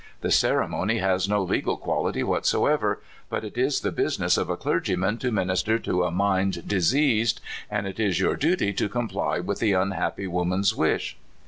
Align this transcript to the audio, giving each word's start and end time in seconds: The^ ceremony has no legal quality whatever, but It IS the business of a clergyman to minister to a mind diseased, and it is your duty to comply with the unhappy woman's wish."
The^ 0.23 0.31
ceremony 0.33 0.97
has 0.97 1.29
no 1.29 1.43
legal 1.43 1.77
quality 1.77 2.23
whatever, 2.23 3.03
but 3.29 3.43
It 3.43 3.55
IS 3.55 3.81
the 3.81 3.91
business 3.91 4.35
of 4.35 4.49
a 4.49 4.57
clergyman 4.57 5.19
to 5.19 5.31
minister 5.31 5.77
to 5.77 6.03
a 6.05 6.09
mind 6.09 6.67
diseased, 6.67 7.39
and 7.69 7.85
it 7.85 7.99
is 7.99 8.19
your 8.19 8.35
duty 8.35 8.73
to 8.73 8.89
comply 8.89 9.37
with 9.41 9.59
the 9.59 9.73
unhappy 9.73 10.25
woman's 10.25 10.73
wish." 10.75 11.17